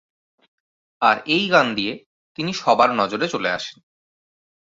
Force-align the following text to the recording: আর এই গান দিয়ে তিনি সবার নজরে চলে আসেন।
আর 1.01 1.17
এই 1.27 1.43
গান 1.49 1.67
দিয়ে 1.75 1.93
তিনি 2.37 2.51
সবার 2.53 2.89
নজরে 2.95 3.27
চলে 3.27 3.49
আসেন। 3.49 3.77